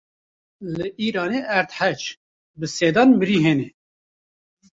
[0.77, 2.01] Li îranê erdhej:
[2.59, 3.67] bi sedan mirî hene